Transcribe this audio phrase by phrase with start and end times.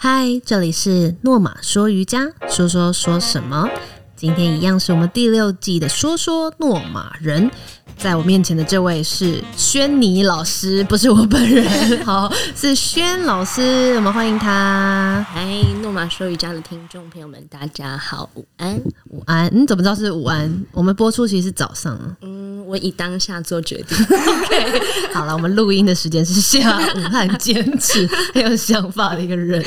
[0.00, 3.68] 嗨，这里是诺玛说瑜伽，说说说什么？
[4.18, 7.48] 今天一样是我们第六季的说说诺马人，
[7.96, 11.64] 在我面前的这位是轩尼老师，不是我本人，
[12.04, 15.24] 好，是轩老师，我们欢迎他。
[15.30, 15.46] 嗨，
[15.82, 18.76] 诺马说瑜伽的听众朋友们，大家好，午安，
[19.10, 19.48] 午安。
[19.52, 20.64] 你怎么知道是午安？
[20.72, 22.16] 我们播出其实是早上啊。
[22.22, 23.96] 嗯，我以当下做决定。
[24.02, 28.04] OK，好了，我们录音的时间是下午，很坚持，
[28.34, 29.64] 很有想法的一个人。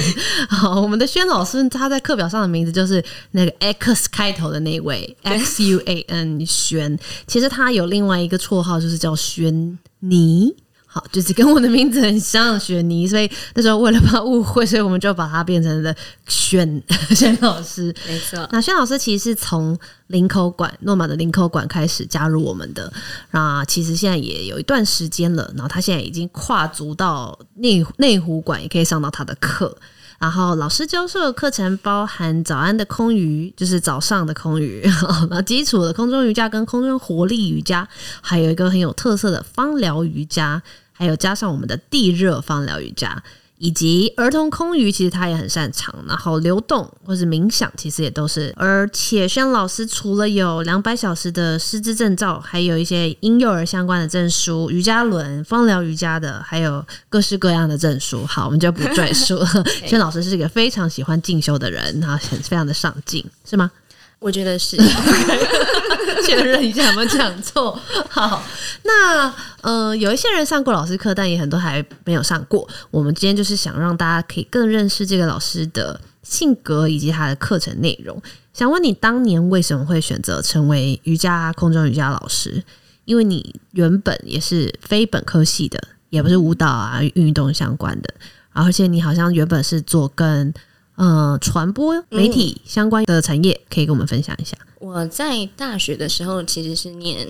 [0.49, 10.55] 好，我们的轩老师他在课表上的名字就是那个 X 开头的那位 X U A N 轩，其实他有另外一个绰号，就是叫轩尼。
[10.93, 15.95] 好，就是跟我的名字很像，雪妮，所以那时候为了怕误会，所以我们就把它变成了
[16.27, 17.95] 轩轩老师。
[18.05, 22.91] 没错，那轩老师其实是从林口馆诺玛的林口馆开始加入我们的，
[23.31, 29.73] 那其实现在也有一段时间了，然后他现在已经跨足到内内湖馆，也可以上到他的课。
[30.21, 37.87] 然后老师教授的课程包含早安的空余，就是早上的空余， 然后基础的空中瑜伽跟空中活力瑜伽，
[38.21, 40.61] 还有一个很有特色的芳疗瑜伽，
[40.93, 43.23] 还有加上我们的地热芳疗瑜伽。
[43.63, 45.93] 以及儿童空余，其实他也很擅长。
[46.07, 48.51] 然后流动或是冥想，其实也都是。
[48.57, 58.25] 而且轩老师除了有两百小时的师资证照，还有一些婴幼儿相关的证书，瑜伽轮、芳疗瑜伽的，还有各式各样的证书。
[58.25, 59.47] 好，我们就不赘述了。
[59.85, 63.69] 轩老师是一个非常喜欢进修的人，然后很非常的上进，是吗？
[64.17, 64.75] 我觉得是。
[66.21, 67.79] 确认一下有没有讲错。
[68.09, 68.43] 好，
[68.83, 72.67] 那呃，有一些人上过老师课，但也很多还没有上过。
[72.89, 78.21] 我们今天就是想让大家可以更认识这个老师的性格以及他的课程内容。
[78.53, 82.63] 想问你，当年为什么会选择成为瑜伽空中瑜伽老师？
[83.05, 88.13] 因为你原本也是非本科系的，也不是舞蹈啊、运动相关的，
[88.53, 90.53] 而且你好像原本是做跟
[91.01, 94.55] 呃传播媒体相关的产业，可以跟我们分享一下。
[94.79, 97.27] 我在大学的时候其实是念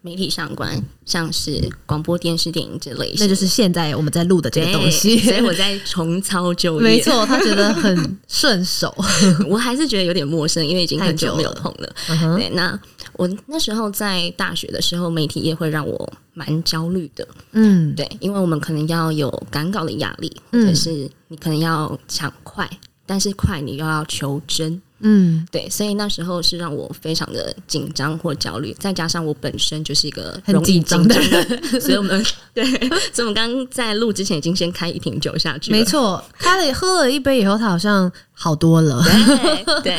[0.00, 5.18] 媒体相关，像是广播电视、电影之类，那就是现在我们在录的这个东西。
[5.18, 6.82] 所以我在重操旧业。
[6.82, 8.94] 没错，他觉得很顺手，
[9.46, 11.94] 我还是觉得有点陌生，因为已经很久没有碰了。
[12.08, 12.80] 嗯对，那
[13.12, 17.28] 我那时候在大学的时候，媒体业会让我蛮焦虑的。
[17.52, 22.68] 嗯，对，因为我们可能要有赶稿的压力，或嗯者是你可能要抢快，
[23.12, 24.80] 但是快你又要求真。
[25.00, 32.24] 嗯，对，所以那时候是让我非常的紧张或焦虑，再加上我本身就是一个很容易紧张的人，所以我们
[32.54, 32.64] 对，
[33.12, 39.02] 所以我们刚刚在录之前已经先开一瓶酒下去，没错，开了喝了一杯以后，他好像好多了。
[39.02, 39.98] 对 对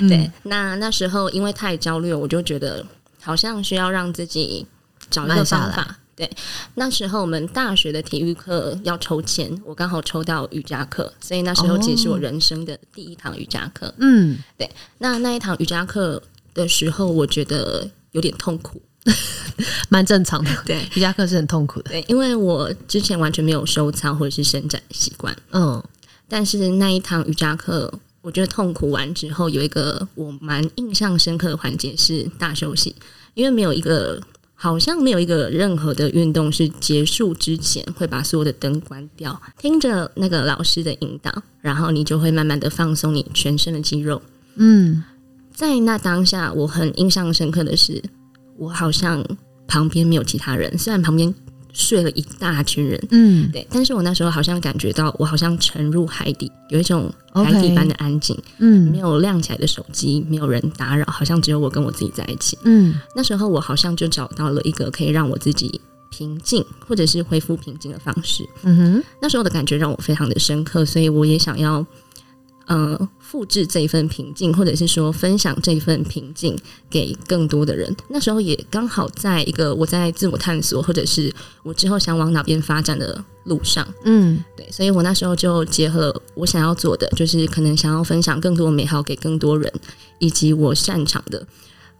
[0.00, 0.30] 嗯对。
[0.44, 2.82] 那那时候因为太焦虑了，我就觉得
[3.20, 4.64] 好像需要让自己
[5.10, 5.98] 找一个方法。
[6.16, 6.30] 对，
[6.74, 13.92] 那时候我们大学的体育课要抽签，我刚好抽到瑜伽课，所以那时候其实是我人生的第一堂瑜伽课。
[13.98, 16.22] 嗯，对那那一堂瑜伽课
[16.54, 18.80] 的时候，我觉得有点痛苦。
[19.90, 20.50] 蛮正常的。
[20.64, 21.90] 对瑜伽课是很痛苦的。
[21.90, 25.82] 对，因为我之前完全没有收操或者是伸展的习惯，嗯，
[26.28, 27.92] 但是那一堂瑜伽课，
[28.22, 32.94] 我觉得痛苦完之后，有一个我蛮印象深刻的环节是大休息，
[33.34, 34.20] 因为没有一个。
[34.64, 41.30] 好像没有一个任何的运动是结束之前会把所有的灯关掉，听着那个老师的引导，
[41.60, 44.22] 然后你就会慢慢的放松你全身的肌肉。
[44.54, 45.04] 嗯，
[45.52, 48.02] 在那当下，我很印象深刻的是，
[48.56, 49.22] 我好像
[49.68, 51.34] 旁边没有其他人，虽然旁边
[51.74, 62.56] 睡了一大群人，嗯，对，但是我那时候好像感觉到，我好像沉入海底，有一种海底般的安静嗯，没有亮起来的手机，没有人打扰，好像只有我跟我自己在一起。
[62.62, 65.80] 嗯，那时候我好像就找到了一个可以让我自己
[66.10, 68.48] 平静，或者是恢复平静的方式。
[68.62, 71.84] 嗯哼，那时候的感觉让我非常的深刻，所以我也想要。
[72.66, 76.56] 呃，复制这一份平静，或者是说分享这一份平静
[76.88, 77.94] 给更多的人。
[78.08, 81.32] 那时候也刚好在一个我在自我探索，或者是
[81.62, 83.86] 我之后想往哪边发展的路上。
[84.04, 89.70] 嗯，对，所以我那时候就结合我想要做的，就是可能想要分享更多美好给更多人，
[90.18, 91.46] 以及我擅长的。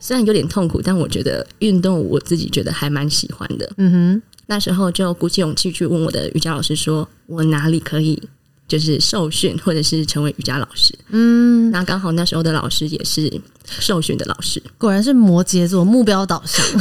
[0.00, 3.70] 虽然有点痛苦，但我觉得运动我自己觉得还蛮喜欢的。
[3.78, 8.22] 嗯哼，那时候就鼓起勇气去问我的瑜伽老师说，我哪里可以
[8.66, 10.94] 就是受训，或者是成为瑜伽老师。
[11.11, 13.32] 嗯，那刚好那时候的老师也是
[13.81, 16.64] 受训的老师，果然是摩羯座，目标导向。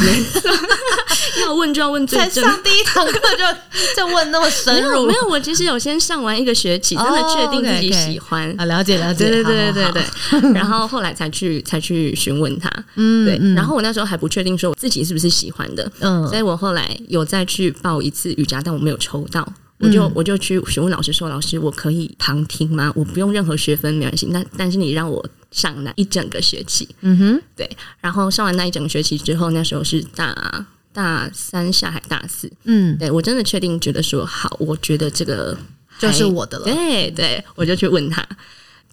[1.42, 2.44] 要问就要问最正。
[2.44, 4.90] 才上第一堂课就就问那么深入。
[4.90, 8.54] 没有没，有，我其实有先上完一个学期，真的哦确定自己喜欢。
[8.58, 10.04] 啊，了解了解，对对对对，
[10.54, 16.26] 然后后来才去才去询问他，嗯对然后我那时候还不确定说我自己是不是喜欢的，嗯。
[16.28, 19.46] 所以我后来有再去报一次瑜伽，但我没有抽到，
[19.84, 22.92] 我就我就去询问老师说：“老师，我可以旁听吗？
[22.96, 24.28] 我不用任何学分没关系。
[24.28, 27.70] 那但是你让我上那一整个学期，嗯哼，对。
[28.00, 35.58] 然后上完那一整个学期之后，那时候是大大三下还大四，嗯，对我真的确定觉得说好，我觉得这个
[36.00, 36.66] 就是我的了。
[36.66, 38.26] 对对，我就去问他。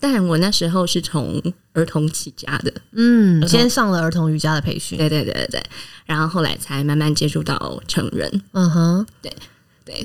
[0.02, 1.42] 但我那时候是从
[1.74, 4.96] 儿童起家的，嗯，后先上了儿童瑜伽的培训。
[4.96, 5.62] 对对对对对，
[6.06, 9.30] 然后后来才慢慢接触到成人，嗯哼，对，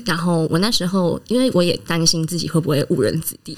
[0.04, 3.56] 然后我那时候因为我也担心自己会不会误人子弟，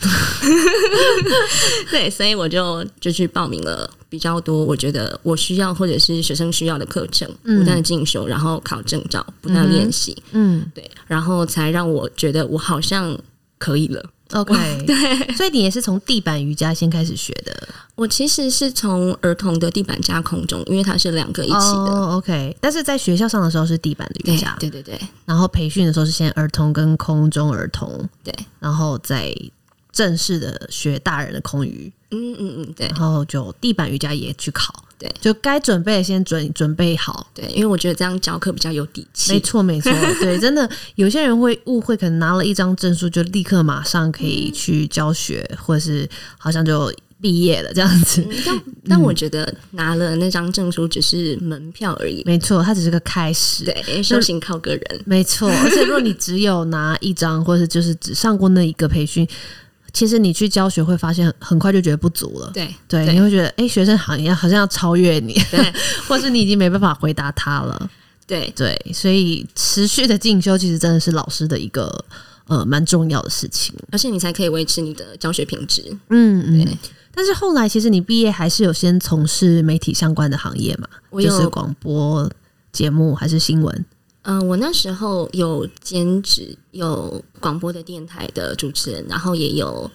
[1.91, 10.65] 对，所以我就就去报名了比较多，我觉得我需要或者是学生需要的课程，嗯不断的进修，然后考证照，不断练习，嗯。
[10.75, 13.19] 对，然后才让我觉得我好像
[13.59, 14.05] 可以了。
[14.33, 14.55] ，OK，
[14.87, 21.59] 对，所以你也是从地板瑜伽先开始学的，我其实是从儿童的地板加空中，因为它是两个一起的。
[21.59, 22.57] 哦，OK。
[22.61, 29.35] 但是在学校上的时候是地板的瑜对伽，对对对然后培训的时候是先儿童跟空中儿童，对，然后再
[29.93, 32.87] 正式的学大人的空余，嗯嗯嗯，对。
[32.89, 37.27] 然后就地板瑜伽也去考，对就该准备的先准准备好。
[37.33, 39.33] 对，因为我觉得这样教课比较有底气。
[39.33, 48.21] 没错，没错， 对，真的有些人会误会，可能拿了一张证书就立刻马上可以去教学，或者是好像就毕业了这样子。
[48.23, 48.61] 嗯但
[48.91, 52.23] 但我觉得拿了那张证书只是门票而已。
[52.25, 53.65] 没错，它只是个开始。
[53.65, 55.03] 对，修行靠个人。
[55.05, 59.29] 没错，而且如果你只有拿一张，或者是就是只上过那一个培训，
[59.93, 62.51] 其实你去教学会发现很快就觉得不足了。
[62.53, 65.73] 对对，你会觉得哎、诶学生好像好像要超越你，对
[66.07, 67.91] 或是你已经没办法回答他了。
[68.27, 72.05] 对对，所以持续的进修其实真的是老师的一个
[72.47, 73.75] 呃蛮重要的事情。
[73.91, 75.83] 而且你才可以维持你的教学品质。
[76.11, 76.79] 嗯嗯对。
[77.15, 80.87] 但是后来其实你毕业还是有先从事媒体相关的行业嘛，
[81.21, 82.31] 就是广播
[82.71, 83.85] 节目还是新闻。
[84.31, 89.91] 嗯、我那时候有兼职，有广播的电台的主持人，然后也有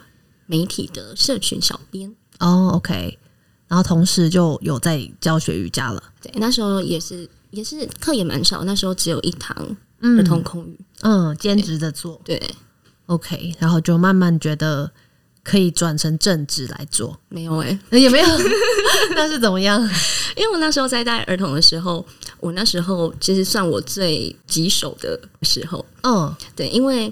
[0.47, 2.11] 媒体的社群小编。
[2.39, 3.19] 哦，OK，
[3.67, 6.01] 然后同时就有在教学瑜伽了。
[6.19, 9.55] 对，那时候也是也是课也蛮少，那时候只有一堂
[9.99, 10.79] 嗯儿童空语。
[11.01, 12.41] 嗯，兼职的做对
[13.05, 14.91] ，OK，然后就慢慢觉得
[15.43, 18.27] 可以转成正职来做，没有哎、呃也没有，
[19.15, 19.81] 那是怎么样？
[20.35, 22.03] 因为我那时候在带儿童的时候，
[22.39, 25.85] 我那时候其实算我最棘手的时候。
[26.03, 27.11] 嗯，对，因为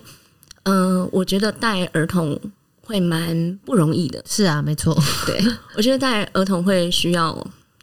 [0.64, 2.40] 嗯、呃我觉得带儿童
[2.84, 4.24] 会蛮不容易的。
[4.28, 4.98] 是啊，没错，
[5.28, 5.40] 对
[5.76, 7.36] 我觉得带儿童会需要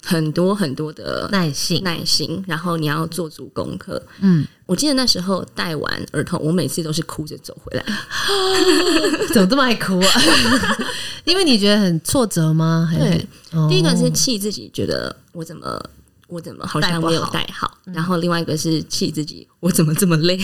[0.08, 4.02] 很多很多的耐心，耐心，然后你要做足功课。
[4.20, 7.84] 嗯，我记得那时候带完儿童，我每次都是哭着走回来。
[9.34, 10.08] 怎么这么爱哭啊？
[11.26, 12.88] 因为你觉得很挫折吗？
[12.98, 15.78] 对，哦第一个是气自己，觉得我怎么
[16.28, 20.38] 我怎么好像没有带好，然后另外一个是气自己，我怎么这么累？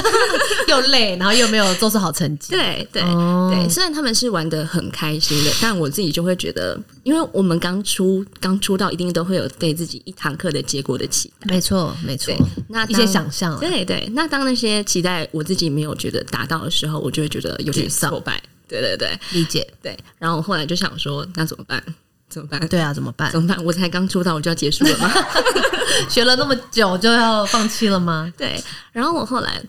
[0.68, 2.50] 又累，然后又没有做出好成绩。
[2.50, 11.54] 对对、哦对，虽然他们是玩的很开心的，但我自己就会觉得，因为我们刚出刚出道，一定都会有对自己一堂课的结果的期待。
[11.54, 12.34] 没错，没错，
[12.68, 18.42] 那一些想象啊，对对，那当那些期待我自己没有觉得达到的时候，我就会觉得有点挫败。
[18.66, 19.66] 对对对理解。
[19.82, 21.82] 对，然后我后来就想说，那怎么办？
[22.30, 22.68] 怎么办？
[22.68, 23.42] 对啊，怎么办怎？
[23.42, 23.62] 么办？
[23.64, 25.10] 我才刚出道，我就要结束了吗？
[26.08, 28.32] 学了那么久就要放弃了吗？
[28.38, 28.62] 对，
[28.92, 29.62] 然后我后来，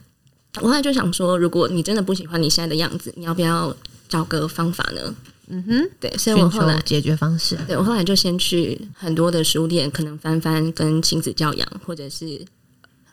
[0.61, 3.75] 我后来就想说，如果你真的不喜欢你现在的样子，你要不要
[4.07, 5.13] 找个方法呢？
[5.53, 7.57] 嗯哼，对，所以我后来解决方式。
[7.67, 12.39] 对我后来就先去很多的书店，可能翻翻跟亲子教养或者是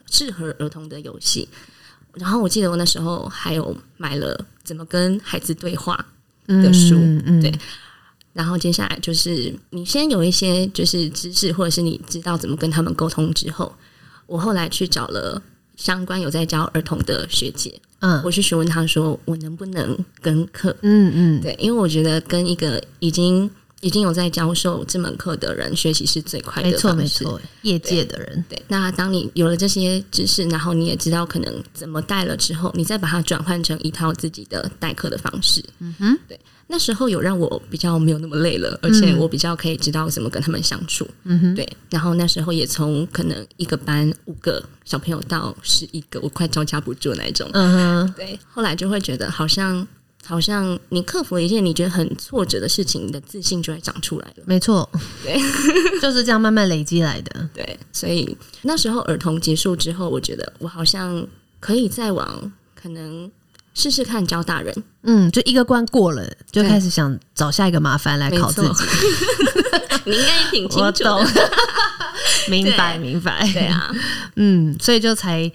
[0.09, 1.49] 适合儿童的游戏。
[2.15, 5.97] 然后我记得我那时候还有买了怎么跟孩子对话，
[6.47, 7.53] 的书嗯嗯对
[8.39, 13.75] 然后接下来就是你先有一些就是知识，或者是你知道怎么跟他们沟通之后，
[14.27, 15.43] 我后来去找了
[15.77, 26.95] 相关有在教儿童的学姐，嗯我去询问她说我能不能跟课，嗯嗯，对，因为我觉得跟一个已经已经有在教授这门课的人学习是最快的没错。
[26.95, 35.61] 没错，业界的人，对，那当你有了这些知识，然后你也知道可能怎么带了之后，你再把它转换成一套自己的代课的方式。
[35.81, 36.39] 嗯哼，对，
[36.71, 41.09] 那时候有让我比较没有那么累了，而且我比较可以知道怎么跟他们相处。
[41.25, 47.49] 嗯哼，对，然后那时候也从可能一个班五个小朋友到十一个，我快招架不住那一种。
[47.55, 49.87] 嗯哼，对，后来就会觉得好像
[50.25, 54.45] 好像你克服了一件你觉得很挫折的事情，你的自信就会长出来了。
[54.45, 54.87] 没错，
[55.25, 55.41] 对，
[56.03, 57.49] 就是这样慢慢累积来的。
[57.55, 61.27] 对，所以那时候儿童结束之后，我觉得我好像
[61.61, 63.31] 可以再往可能
[63.79, 64.75] 试试看教大人。
[65.05, 68.85] 嗯，就一个关过了，就对开始想找下一个麻烦来考自己。
[70.05, 71.27] 你应该也挺清楚的。，
[72.51, 73.49] 明白明白。
[73.53, 73.95] 对，啊，
[74.35, 75.51] 嗯，所以就才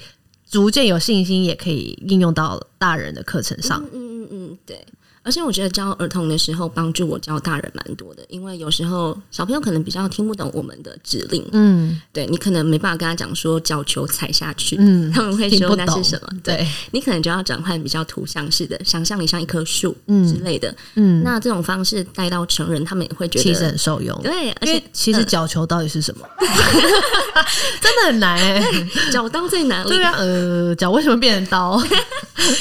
[0.50, 3.84] 逐渐有信心，也可以应用到大人的课程上。
[3.94, 4.86] 嗯嗯嗯，对。
[5.24, 16.28] 而且我觉得教儿童的时候，帮助我教大人蛮多的，因为有时候小朋友可能比较听不懂我们的指令，嗯对你可能没办法跟他讲说脚球踩下去，嗯， 他们会说那是什么？
[16.44, 20.74] 对，你可能就要转换比较图像式的，想象你像一棵树嗯之类的。
[20.96, 24.20] 嗯，那这种方式带到成人，他们也会觉得其实很受用。
[24.22, 26.28] 对，而且其实脚球到底是什么，
[27.82, 28.62] 真的很难哎、
[29.12, 29.90] 脚刀在哪里？
[29.90, 31.82] 对啊，呃，脚为什么变成刀？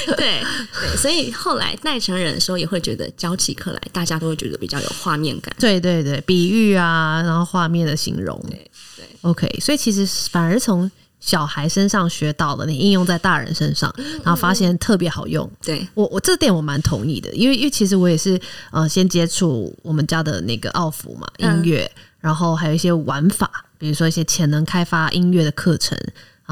[0.06, 0.42] 对对，
[0.96, 5.54] 所以后来带成人的时候，也会觉得教起课来，大家都会觉得比较有画面感。
[5.58, 8.38] 对对对，比喻啊，然后画面的形容。
[8.48, 10.90] 对对 OK，所以其实反而从
[11.20, 13.94] 小孩身上学到的，你应用在大人身上，
[14.24, 15.48] 然后发现特别好用。
[15.62, 18.40] 对，我我这点我蛮同意的，因为因为其实我也是
[18.72, 25.96] 呃先接触我们家的那个奥福嘛音嗯乐，然后还有一些玩法，比如说一些潜能开发音乐的课程，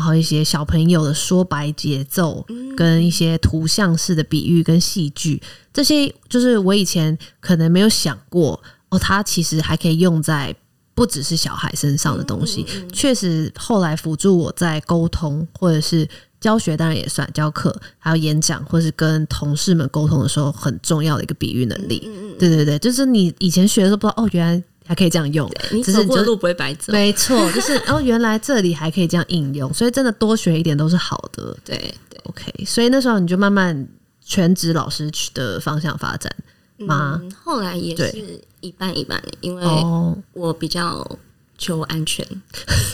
[0.01, 5.43] 然后一些小朋友的说白节奏，跟一些图像式的比喻跟戏剧，
[5.75, 10.57] 这些就是我以前可能没有想过哦，它其实还可以用在。
[10.93, 16.07] 不只是小孩身上的东西，确实后来辅助我在沟通或者是
[16.39, 22.07] 教学，当然也算教课，还有演讲或是跟同事们沟通的时候很重要的一个比喻能力。
[22.39, 26.93] 对对对，就是你以前学的时候不知道哦，原来还可以这样用，你只是你走过的路不会白走。
[26.93, 31.57] 没错，就是 哦，原来这里还可以这样应用，所以真的多学一点都是好的。
[31.65, 31.77] 对
[32.09, 33.87] 对 OK，所以那时候你就慢慢
[34.21, 36.35] 全职老师去的方向发展
[36.79, 37.21] 吗？
[37.23, 41.09] 嗯，后来也是一半一半，因为哦，我比较
[41.57, 42.27] 求安全。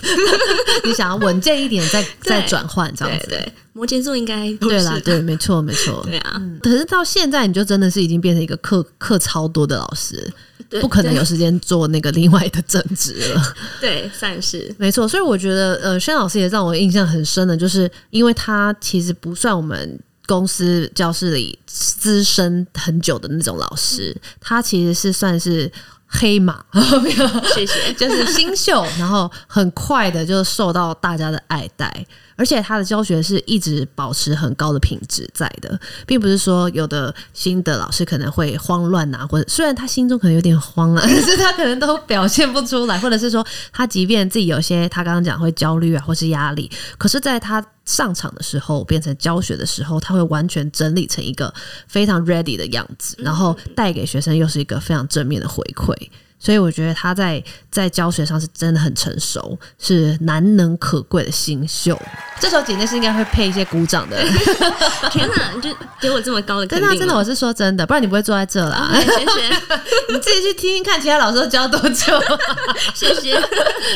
[0.85, 3.27] 你想要稳健一点再，再 对转换这样子。
[3.29, 6.03] 对对，摩羯座应该都对啦，是对，没错，没错。
[6.05, 10.33] 对啊，可是到现在，你就真的是已经变成一个课课超多的老师，对
[10.81, 13.43] 不可能有时间做那个另外的正职了。
[13.81, 25.71] 对，算是没错，所以我觉得，呃，轩老师也让我印象很深的，就是因为他其实不算我们公司教室里资深很久的那种老师，他其实是算是
[26.07, 26.65] 黑马，
[27.55, 27.93] 谢谢。
[27.95, 32.07] 就是新秀，然后很快的就受到大家的爱戴，
[32.37, 51.53] 而且他的教学是一直保持很高的品质在的，并不是说有的新的老师可能会慌乱啊，或者虽然他心中可能有点慌了、 但是他可能都表现不出来，或者是说他即便自己有些他刚刚讲会焦虑啊，或是压力，可是在他上场的时候，变成教学的时候，他会完全整理成一个
[51.87, 55.95] 非常 ready 的样子，然后带给学生又是一个非常正面的回馈。
[56.39, 62.01] 所以我觉得他在在教学上是真的很成熟，是难能可贵的新秀。
[62.39, 64.17] 这首姐姐是应该会配一些鼓掌的，
[65.11, 68.91] 天哪，你就给我这么高的 肯定真的啊真的，我是说真的，不然你不会坐在这啦。
[68.93, 69.57] 哎谢谢
[70.13, 72.21] 你自己去听听看，其他老师都教多久？
[72.95, 73.37] 谢谢。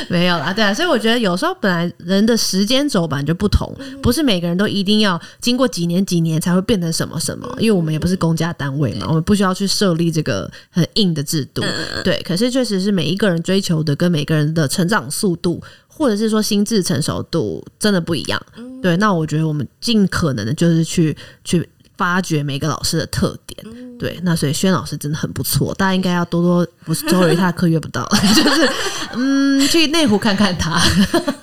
[0.09, 11.63] 没有啦，对啊，所以我觉得有时候本来人的时间轴本来就不同，不是每个人都一定要经过几年几年才会变成什么什么，因为我们也不是公家单位嘛，我们不需要去设立这个很硬的制度。
[12.03, 15.61] 对，可是确实是每一个人追求的跟每个人的成长速度。
[15.89, 18.43] 或者是说心智成熟度真的不一样，
[18.81, 21.69] 对，那我觉得我们尽可能的就是去去
[21.99, 28.71] 发掘每个老师的特点，对，那所以轩老师真的很不错，大家应该要多多不是周瑜他的课约不到，就是
[29.13, 30.81] 嗯去内湖看看他。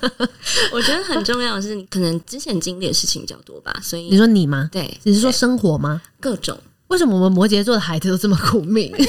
[0.72, 4.68] 我觉得很重要的是，你可能之前经历的事情比较多吧，所以你说你吗？
[4.72, 6.02] 对你是说生活吗？
[6.18, 8.92] 各种，为什么我们摩羯座的孩子都这么苦命？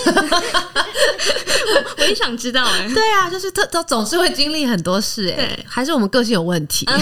[1.98, 7.00] 我也想知道哎、对啊，就是他他总是会经历很多事、哎对，还是我们个性有问题、嗯，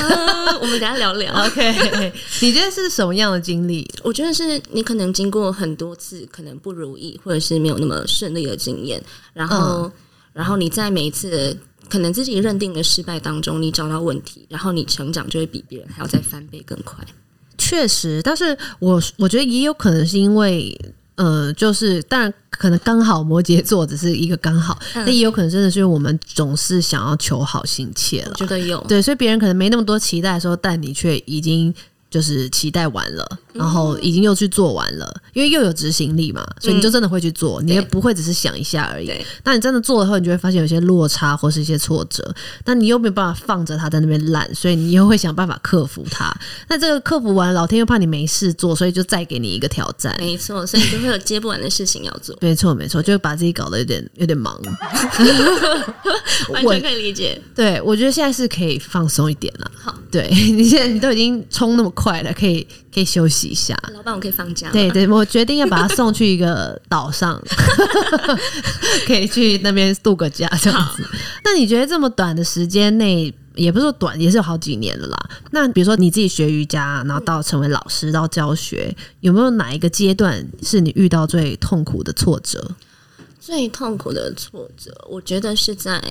[0.59, 1.31] 我们等下聊聊。
[1.45, 3.89] OK，你觉得是什么样的经历？
[4.03, 9.01] 我觉得是你可能经过很多次可能不如意，或者是没有那么顺利的经验，
[9.33, 9.89] 然后，
[10.33, 11.57] 然后你在每一次
[11.89, 16.97] 可能自己认定的失败当中，你找到问题，然后你成长就会比别人还要再翻倍更快。
[17.57, 20.77] 确实，但是我我觉得也有可能是因为。
[21.17, 31.73] 呃，就是当然可能刚好摩羯座只是一个刚好，嗯那、也有可能真的是因为我们总是想要求好心切了，觉得有，对，所以别人可能没那么多期待的时候，但你却已经
[32.09, 39.25] 就是期待完了，然后已经又去做完了，因为又有执行力嘛，所以你就真的会去做，你也不会只是想一下而已对。
[39.43, 42.33] 那你真的做了后，你就会发现有些落差或是一些挫折，
[42.65, 46.33] 那你又没有办法放着它在那边烂，所以你又会想办法克服它。
[46.69, 50.15] 那这个克服完，老天又怕你没事做，所以就再给你一个挑战。
[50.19, 54.57] 没错，所以你就会有接不完的事情要做，没错，没错，就会把自己搞得有点有点忙。
[56.49, 57.41] 完全可以理解。
[57.55, 59.71] 对，我觉得现在是可以放松一点了。
[59.77, 63.75] 好，对 你现在你都已经冲那么快了，可以可以休息一下。
[63.91, 64.69] 老板，我可以放假？
[64.71, 67.41] 对对，我决定要把他送去一个岛上，
[69.07, 71.03] 可以去那边度个假这样子。
[71.43, 75.17] 那你觉得这么短的时间内，也不是说短，也是有好几年了啦。
[75.49, 82.71] 那比如说你自己学瑜伽，然后到成为老师，到教学，有没有哪一个阶段是你遇到最痛苦的挫折？
[83.39, 86.03] 最痛苦的挫折，我觉得是在，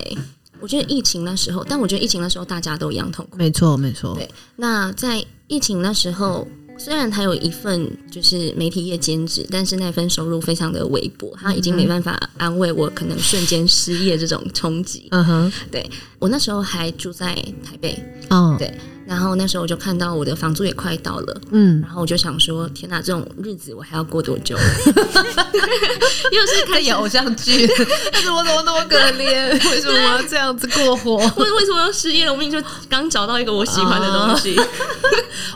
[0.59, 3.37] 我觉得疫情那时候，但我觉得疫情那时候大家都一样痛苦。
[3.37, 4.13] 没错，没错。
[4.15, 6.47] 对，那在疫情那时候，
[6.77, 15.07] 虽然他有一份就是媒体业兼职，但是那份收入非常的微薄，他已经没办法安慰我可能瞬间失业这种冲击。
[15.11, 17.33] 嗯哼，对我那时候还住在
[17.63, 17.97] 台北，
[18.29, 18.71] 哦，对，
[19.07, 24.57] 然后那时候我就看到我的房租也快到了，嗯，然后我就想说，天哪，这种日子我还要过多久？
[26.31, 27.67] 又是看演偶像剧，
[28.11, 29.71] 但是我怎么那么可怜？
[29.71, 31.15] 为什么我要这样子过活？
[31.15, 32.31] 为为什么要失业了？
[32.31, 34.59] 我明明就刚找到一个我喜欢的东西。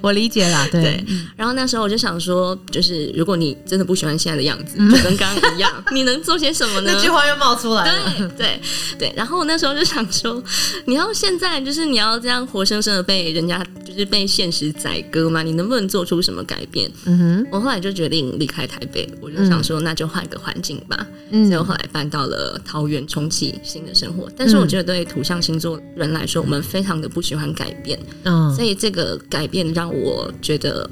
[0.01, 1.05] 我理解啦，对对，
[1.35, 6.91] 然后那时候我就想说，就是如果你真的不喜欢现在的样子，就跟刚刚一样，你能做些什么呢？
[6.93, 8.13] 那句话又冒出来了。
[8.17, 8.61] 对对
[8.97, 10.41] 对，然后我那时候就想说，
[10.85, 15.43] 你要现在就是你要这样活生生的被人家就是被现实宰割嘛？
[15.43, 16.91] 你能不能做出什么改变？
[17.05, 21.07] 嗯哼，我后来就决定离开台北，我就想说，那就换个环境吧。
[21.29, 24.29] 嗯所以我后来搬到了桃园，重启新的生活。
[24.35, 30.89] 但是我觉得对土象星座人来说，我们非常的不喜欢改变，嗯所以这个改变让我觉得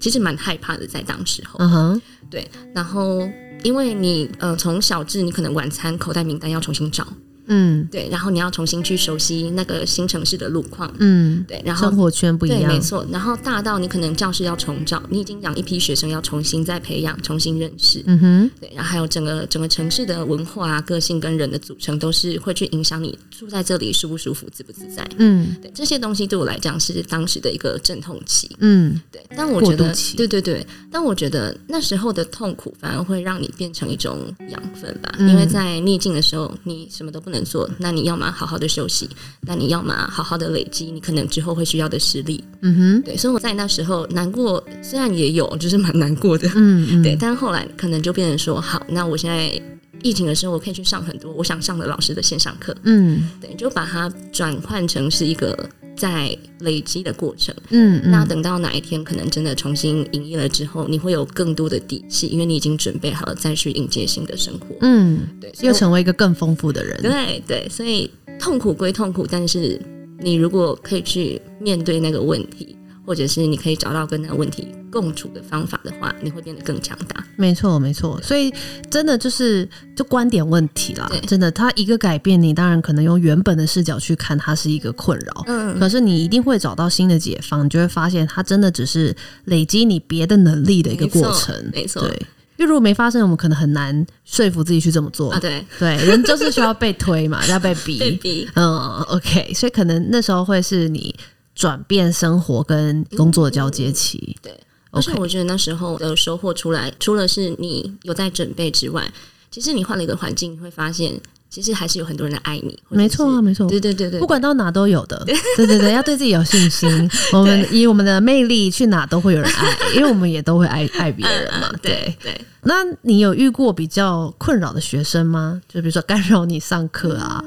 [0.00, 1.58] 其实蛮害怕的，在当时候。
[1.60, 3.28] 嗯哼，对，然后
[3.62, 7.06] 因为你呃从小至你可能晚餐口袋名单要重新找，
[7.52, 13.04] 嗯对，然后你要重新去熟悉那个新城市的路况，嗯，对，然后生活圈不一对，样没，错。
[13.10, 25.06] 然后大到你可能教室要重找，你已经养一批学生要重新再培养、重新认识，嗯哼，对，然后还有整个整个城市的文化啊、个性跟人的组成，都是会去影响你住在这里舒不舒服、自不自在。
[25.18, 28.50] 嗯对，这些东西对我来讲是当时的一个阵痛期。
[28.60, 39.08] 嗯对，但我觉得对对对，但我觉得那时候的痛苦反而会让你变成一种养分吧，嗯因为在逆境的时候，你什么都不能做，那你要么好好的休息，
[39.42, 42.42] 那你要么好好的累积你可能之后会需要的实力。
[42.60, 49.60] 嗯哼，对，所以我在那时候难过，虽然也有，就是蛮难过的，嗯嗯，对，但是后来可能就变成说，好，那我现在
[50.02, 53.28] 疫情的时候，我可以去上很多我想上的老师的线上课，嗯。
[53.40, 57.54] 对，就把它转换成是一个在累积的过程。
[57.70, 64.74] 嗯嗯，那等到哪一天可能真的重新营业了之后，你会有更多的底气，因为你已经准备好了再去迎接新的生活。
[64.80, 69.80] 嗯，对，又成为一个更丰富的人，对对，所以痛苦归痛苦，但是
[70.20, 77.24] 你如果可以去面对那个问题，或者是你可以找到跟那个问题共处的方法的话，你会变得更强大。
[77.36, 78.52] 没错，没错，所以
[78.90, 81.10] 真的就是就观点问题啦。
[81.26, 85.44] 真的，它一个改变，你当然可能用原本的视角去看，它是一个困扰。
[85.46, 89.14] 嗯，可是你一定会找到新的解方，你就会发现它真的只是
[89.46, 91.54] 累积你别的能力的一个过程。
[91.72, 92.26] 没错，没错对，
[92.58, 95.32] 因为如果没发生，我们可能很难说服自己去这么做。
[95.32, 97.98] 啊，对，对，人就是需要被推嘛， 要被逼。
[97.98, 101.14] 被逼，嗯，OK，所以可能那时候会是你
[101.54, 104.36] 转变生活跟工作的交接期。
[104.42, 104.58] 对。
[104.90, 109.10] 而且我觉得那时候的收获出来，除了是你有在准备之外，
[109.50, 112.78] 其实你换了一个环境，你会发现，其实还是有很多人来爱你。
[112.90, 113.66] 没错啊，没错。
[113.66, 115.24] 对对对对，不管到哪都有的，
[115.56, 117.10] 对对对，要对自己有信心。
[117.32, 125.58] 我们以我们的魅力去哪都会有人爱，因为我们也都会爱爱别人嘛 对，对，那你有遇过比较困扰的学生吗？
[125.66, 127.42] 就比如说干扰你上课啊，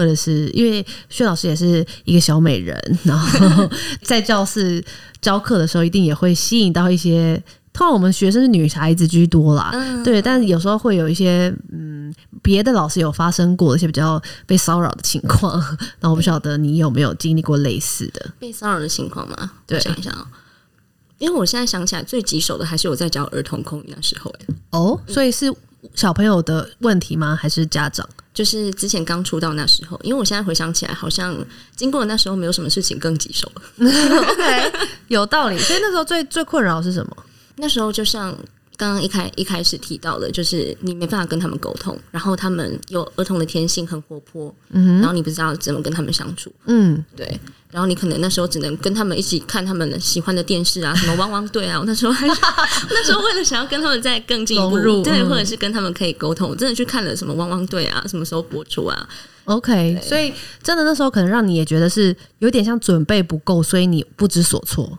[0.00, 3.70] 或者是因为薛老师也是一个小美人，然后
[4.02, 4.82] 在教室
[5.20, 7.42] 教课的时候，一定也会吸引到一些。
[7.72, 15.52] 通常我们学生是女孩子居多啦，嗯对，但是有时候会有一些嗯，别的老师有发生过一些比较被骚扰的情况，
[16.00, 18.32] 然后我不晓得你有没有经历过类似的。
[18.40, 19.52] 被骚扰的情况吗？
[19.66, 20.26] 对想一想啊、
[21.18, 25.46] 因为我现在想起来最棘手的还是我在教儿童口语那时候、欸，哦，所以是
[25.94, 27.38] 小朋友的问题吗？
[27.40, 28.06] 还是家长？
[28.40, 31.36] 就是之前刚出道那时候，因为我现在回想起来，好像
[31.76, 33.62] 经过那时候没有什么事情更棘手了。
[33.84, 34.72] OK，
[35.08, 35.58] 有道理。
[35.58, 37.14] 所以那时候最最困扰是什么？
[37.56, 38.34] 那时候就像
[38.80, 47.38] 刚刚一开一开始提到了，就是你没办法跟他们沟通，然后他们有儿童的天性很活泼，然后你不知道怎么跟他们相处，嗯，对。
[47.70, 51.78] 然后你可能那时候只能跟他们一起看他们喜欢的电视啊，什么汪汪队啊。
[51.78, 52.26] 我那时候还
[52.90, 59.08] 那时候为了想要跟他们再更进一步入，对，嗯或者是跟他们可以沟通，我真的去看了什么汪汪队啊，什么时候播出啊
[59.44, 64.98] ？OK，所以真的那时候可能让你也觉得是有点像准备不够，所以你不知所措。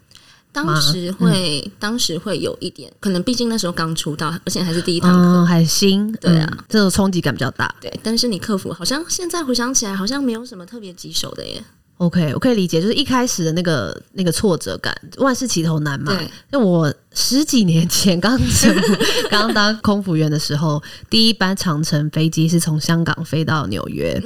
[0.54, 7.74] 当时会，当时会有一点，可能毕竟那时候刚出道，而且还是第一堂课，嗯，还新，对啊嗯这种冲击感比较大。
[7.80, 7.92] 对。
[8.04, 11.64] 但是你克服，好像现在回想起来，好像没有什么特别棘手的耶。
[12.02, 16.12] OK，我可以理解，就是一开始的那个那个挫折感，万事起头难嘛。
[16.12, 18.76] 对，就我十几年前刚成
[19.30, 24.20] 刚当空服员的时候，第一班长城飞机是从香港飞到纽约，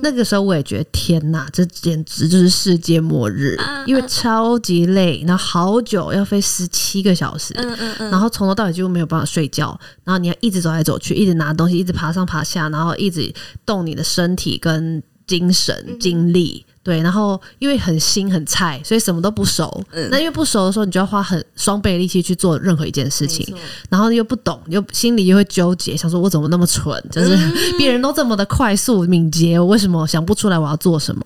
[0.00, 3.54] 那个时候我也觉得天哪，这简直就是世界末日，
[3.84, 13.30] 因为超级累，然后好久要飞十七个小时，嗯嗯嗯，然后从头到尾几乎没有办法睡觉，然后你要一直走来走去，一直拿东西，一直爬上爬下，然后一直
[13.66, 16.64] 动你的身体跟精神精力。
[16.82, 19.84] 对，然后因为很新很菜，所以什么都不熟。
[20.10, 23.54] 那因为不熟的时候，你就要花很双倍力气去做任何一件事情
[23.90, 27.02] 然后又不懂，又心里又会纠结，想说我怎么那么蠢？
[27.10, 27.36] 就是
[27.76, 31.22] 别人都这么的快速敏捷，我为什么想不出来我要做什么？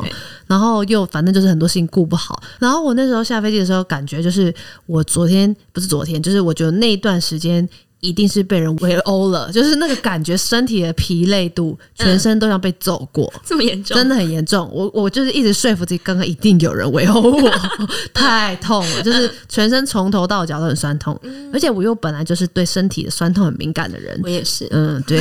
[0.49, 2.43] 然后又反正就是很多事情顾不好。
[2.59, 4.53] 然后我那时候下飞机的时候，感觉就是
[4.87, 7.69] 我昨天不是昨天，就是我觉得那一段时间。
[8.05, 14.71] 一定是被人围殴了，就是那个感觉，身体的疲累度，全身都像被揍过，这么严重，真的很严重。
[14.73, 17.51] 我我就是一直说服自己，刚刚一定有人围殴我，
[18.13, 21.19] 太痛了，就是全身从头到脚都很酸痛，
[21.53, 24.21] 而且我又本来就是对身体的酸痛很敏感的人。
[24.23, 24.29] 我。
[24.29, 24.69] 也是。
[24.71, 25.21] 嗯，对，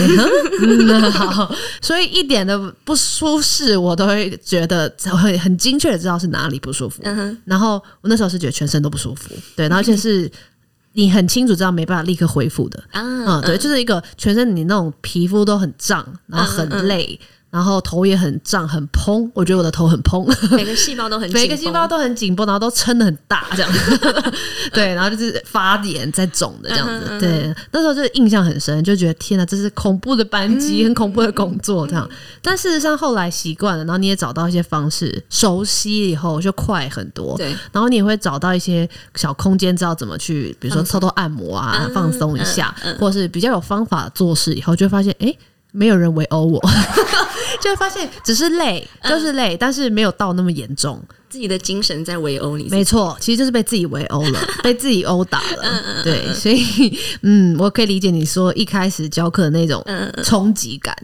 [0.62, 4.92] 嗯， 好，所以一点的不舒适，我都会觉得
[5.22, 7.02] 会很精确的知道是哪里不舒服。
[7.04, 10.30] 嗯哼，然后我那时候是觉得全身都不舒服，对，然后而且是
[10.94, 17.20] 你很清楚知道没办法立刻恢复的，啊，嗯，对，就是一个全身你那种皮肤都很胀，然后很累，
[17.54, 20.26] 然后头也很胀很蓬，我觉得我的头很蓬，
[20.58, 23.72] 每个细胞都很每个细胞都很紧绷，然后都撑的很大，这样，
[24.74, 32.10] 对，然后就是发炎在肿的这样子，嗯嗯嗯对，那时候就是印象很深，就觉得天哪，这是恐怖的班机，很恐怖的工作这样。
[32.42, 45.32] 但事实上后来习惯了，然后你也找到一些方式，熟悉以后就快很多，对，然后你也会找到一些小空间，知道怎么去，比如说偷偷按摩啊，嗯放松一下，或是比较有方法做事以后，就会发现，哎、
[45.74, 46.62] 没有人围殴我，
[47.62, 51.04] 就会发现只是累，就是累，但是没有到那么严重。
[51.30, 55.64] 自己的精神在围殴你，没错，其实就是被自己围殴了， 被自己殴打了。
[55.64, 59.84] 嗯对，所以嗯，我可以理解你说一开始教课的那种
[60.24, 60.96] 冲击感。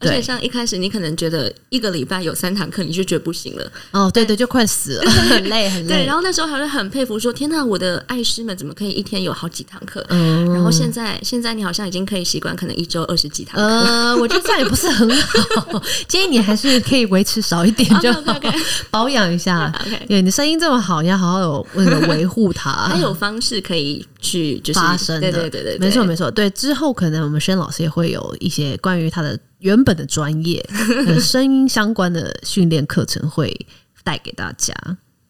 [0.00, 6.14] 而且像一开始你可能觉得一个礼拜有三堂课，你就觉得不行了，哦，对对，就快死了，很累很累对，累然。
[6.14, 10.04] 后那时候还会很佩服说，天呐，我的爱师们怎么可以一天有好几堂课？
[10.10, 13.66] 嗯然后现在现在你好像已经可以习惯，可能一周二十几堂课。
[13.66, 15.10] 呃， 我觉得这样也不是很
[15.56, 18.58] 好，建议你还是可以维持少一点就 好 OK，OK，
[18.90, 19.72] 保养一下。
[20.06, 22.70] 对你声音这么好，你要好好有那个维护它。
[22.70, 26.30] 还有方式可以去就是发生的，对对对对，没错没错。
[26.30, 30.64] 对，之后可能我们轩老师也会有一些关于他的原本的专业，
[31.06, 33.54] 呃声音相关的训练课程会
[34.02, 34.74] 带给大家。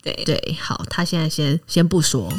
[0.02, 2.32] 对对，好，他现在先先不说，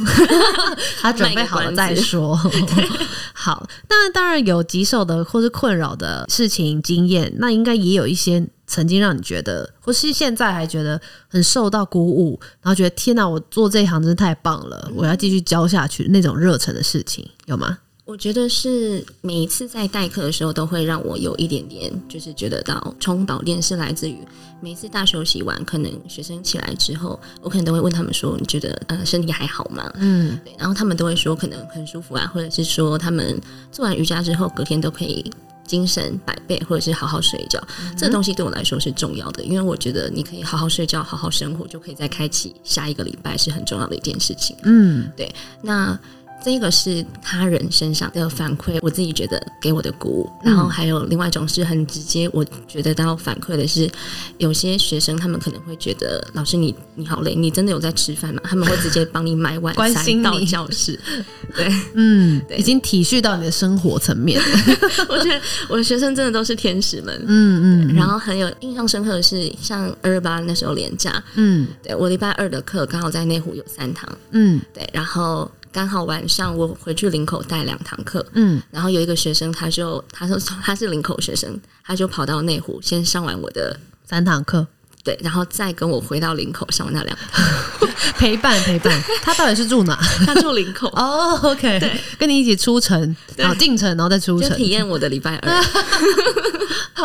[1.01, 2.35] 他准备好了再说。
[3.33, 17.77] 好，那当然有棘手的或是困扰的事情经验，那应该也有一些曾经让你觉得，或是现在还觉得很受到鼓舞，然后觉得天哪，我做这一行真是太棒了，我要继续教下去那种热忱的事情，有吗？
[18.09, 24.17] 我觉得是每一次在代课的时候，都会让我有一点点，就是觉得到充饱电是来自于
[24.59, 33.39] 每次大休息完，可能学生起来之后，我可能都会问他们说：“你觉得呃身体还好吗？”嗯，对，然后他们都会说可能很舒服啊，或者是说他们
[33.71, 35.31] 做完瑜伽之后隔天都可以
[35.67, 37.61] 精神百倍，或者是好好睡觉。
[37.95, 44.55] 这个东西对我来说是重要的，因为我觉得你可以好好睡觉、好好生活，就可以再开启下一个礼拜，是很重要的一件事情。
[44.63, 45.97] 嗯对那
[46.43, 50.29] 这个是他人身上的反馈，我自己觉得给我的鼓舞。
[50.43, 53.89] 然后还有另外一种是很直接，我觉得到反馈的是，
[54.37, 58.41] 有些学生他们可能会觉得老师你你好累，你真的有在吃饭吗？
[58.45, 60.99] 他们会直接帮你买晚 关心餐到教室。
[61.55, 64.47] 对，嗯，对已经体恤到你的生活层面了。
[65.09, 67.15] 我觉得我的学生真的都是天使们。
[67.27, 75.49] 嗯嗯然后很有印象深刻的是，像二二八那时候连假，嗯对我礼拜二的课刚好在内湖有三堂，嗯对，然后
[75.79, 84.67] 刚好晚上我回去林口带两堂课，嗯，然后有一个学生，他就他说 他是林口学生，他就跑到内湖先上完我的三堂课。
[85.05, 87.89] 对，然后再跟我回到林口上完那两堂。
[88.17, 89.97] 陪 伴陪伴， 他到底是住哪？
[90.27, 91.97] 他住林口，哦，OK，对。
[92.17, 95.63] 跟你一起出城，然后进城，然后再出城，就体验我的礼拜二。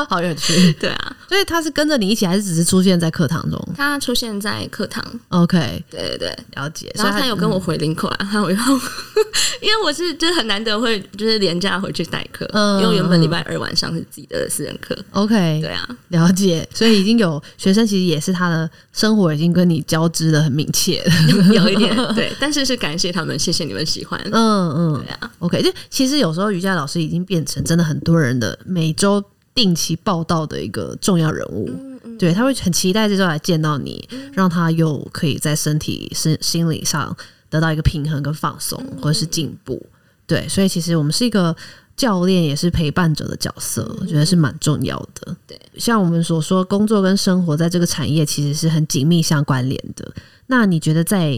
[0.08, 0.72] 好有趣。
[0.72, 6.36] 对啊，所以他是跟着你一起，还是只是出现在课堂中他出现在课堂，？OK，对对对。
[6.56, 6.90] 了解。
[6.94, 8.58] 然后他有跟我回林口啊，他有用，
[9.60, 16.66] 因为我是就是很难得会就是连假回去代课，嗯因为原本礼拜二晚上是自己的私人课，OK，对啊，了解。
[16.72, 21.12] 所以已经有学生，其实也是他的生活已经跟你交织的很密切了。
[21.54, 25.62] 有一点对，但是是感谢他们，谢谢你们喜欢，嗯嗯对啊，，OK。
[25.62, 29.22] 就其实有时候瑜伽老师已经变成真的很多人的每周
[29.54, 31.70] 定期报道的一个重要人物。
[32.16, 37.14] 对他会很期待这周来见到你，让他又可以在身体、心心理上
[37.50, 39.84] 得到一个平衡跟放松，或者是进步。
[40.26, 41.54] 对，所以其实我们是一个
[41.96, 45.36] 教练，也是陪伴者的角色，我觉得是蛮重要的。
[45.46, 50.08] 对，像我们所说，工作跟生活在这个产业其实是很紧密相关联的。
[50.46, 51.30] 那你觉得在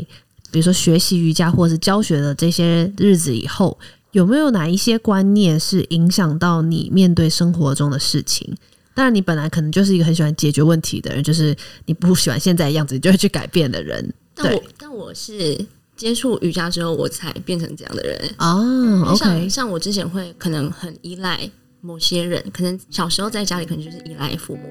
[0.51, 3.79] 比如说学习瑜伽或者是教学的这些日子以后，
[4.17, 8.57] 有没有哪一些观念是影响到你面对生活中的事情？
[8.95, 14.15] 当然，你本来可能就是一个很喜欢解决问题的人，就是你不喜欢现在的样子，你就会去改变的人。
[14.35, 15.55] 但我但我是
[15.99, 18.35] 接触瑜伽之后，我才变成这样的人。
[18.39, 21.51] 哦像，OK，像我之前会可能很依赖
[21.83, 24.63] 某些人，可能小时候在家里可能就是依赖父母，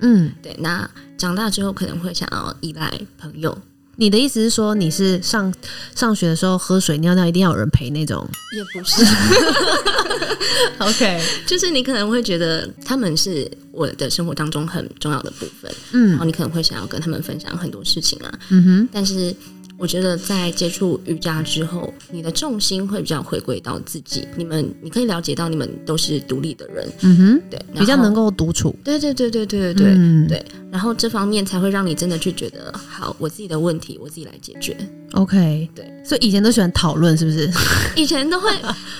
[0.00, 0.56] 嗯，对。
[0.58, 3.56] 那长大之后可能会想要依赖朋友，
[3.96, 5.52] 你的意思是说你是上
[5.94, 9.04] 上学的时候喝水尿尿一定要有人陪那种也不是？
[10.78, 18.38] OK，就是你可能会觉得他们是我的生活当中很重要的部分，嗯然后嗯你可能会想要跟他们分享很多事情啊。
[18.50, 19.34] 嗯哼，但是
[19.78, 24.26] 我觉得在接触瑜伽之后，你的重心会比较回归到自己。
[24.34, 28.74] 你们你可以了解到你们都是独立的人，嗯哼，对，比较能够独处。
[28.82, 34.76] 对对对对对对对、嗯对，然后这方面才会让你真的去觉得，好，我自己的问题我自己来解决。
[35.12, 37.50] OK，对，所以以前都喜欢讨论，是不是？
[37.96, 38.50] 以前都会，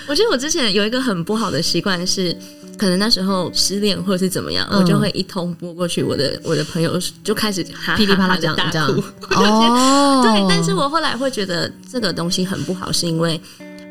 [0.07, 2.37] 我觉得我之前有一个很不好的习惯是，
[2.77, 9.03] 可能那时候失恋或者是怎么样，嗯我就会一通拨过去，我的我的朋友就开始哈噼里啪啦这样哭。
[9.35, 13.41] 哦，对，但是我后来会觉得这个东西很不好，是因为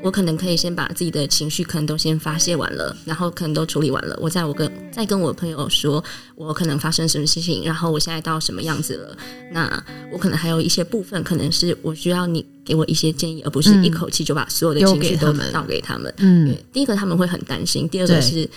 [0.06, 6.04] 我可能可以先把自己的情绪可能都先发泄完了，然后可能都处理完了，我再我跟再跟我朋友说，
[6.36, 9.18] 我可能发生什么事情，然后我现在到什么样子了，
[9.52, 16.14] 那我可能还有一些部分可能是我需要你给我一些建议，而不是一口气就把所有的情绪都倒给他们。
[16.18, 18.48] 嗯对，第一个他们会很担心，第二个是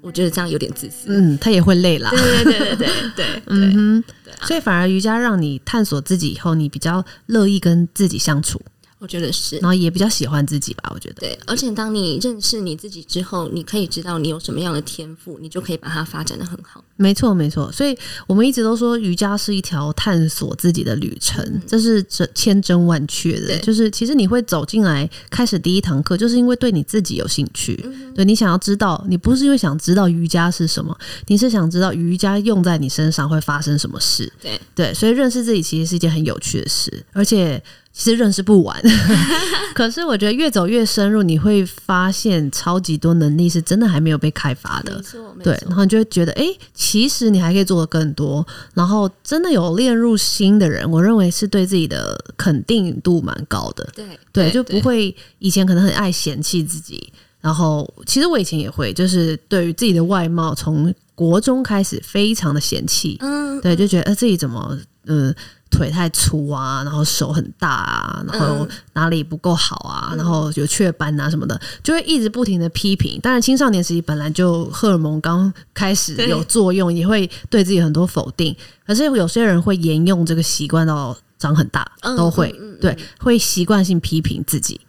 [0.00, 1.08] 我觉得这样有点自私。
[1.08, 2.08] 嗯，他也会累啦。
[2.08, 8.58] 对对对对对对对， 嗯哼，对啊所以反而瑜伽让你探索自己以后，你比较乐意跟自己相处，
[8.98, 9.68] 我觉得是然。
[9.68, 10.90] 后也比较喜欢自己吧。
[10.94, 16.82] 我觉得，对，而且当你认识你自己之后，你可以知道你有什么样的天赋，你就可以把它发展的很好。
[16.96, 17.70] 没错没错。
[17.70, 23.48] 所以我们一直都说瑜伽是一条探索自己的旅程，这是这千真万确的。
[23.48, 27.76] 对就是其实你会走进来开始第一堂课，就是因为对你自己有兴趣，
[28.14, 34.32] 对你想要知道，你不是因为想知道瑜伽是什么，你是想知道瑜伽用在你身上会发生什么事。
[34.40, 37.62] 对对，所以认识自己其实是一件很有趣的事，而且
[37.98, 38.78] 其实认识不完。
[39.74, 45.02] 可是我觉得越走越深入，你会发现超级多能力是真的还没有被开发的
[45.42, 48.46] 对，然后你就会觉得，哎、其实你还可以做的更多。
[48.74, 53.88] 然后真的有练入心的人，我认为是对自己的肯定度蛮高的。
[53.94, 65.34] 对对，就不会以前可能很爱嫌弃自己，然后其实我以前也会，就是对于自己的外貌，从国中开始非常的嫌弃，嗯，对，就觉得呃自己怎么呃
[65.76, 73.20] 腿太粗啊，然后手很大啊，然后嗯哪里不够好啊，然后有雀斑啊什么的，就会一直不停的批评。
[73.20, 78.56] 当然，青少年时期本来就荷尔蒙刚开始有作用，也会对自己很多否定。
[78.86, 84.80] 可是有些人会沿用这个习惯到长很大，嗯都会、对，会习惯性批评自己。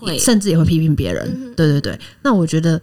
[0.00, 1.26] 会甚至也会批评别人。
[1.28, 2.80] 嗯对对对，那我觉得